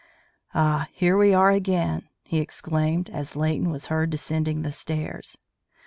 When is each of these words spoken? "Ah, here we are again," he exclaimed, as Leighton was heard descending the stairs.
"Ah, 0.55 0.87
here 0.93 1.15
we 1.15 1.31
are 1.31 1.51
again," 1.51 2.07
he 2.23 2.39
exclaimed, 2.39 3.07
as 3.11 3.35
Leighton 3.35 3.69
was 3.69 3.85
heard 3.85 4.09
descending 4.09 4.63
the 4.63 4.71
stairs. 4.71 5.37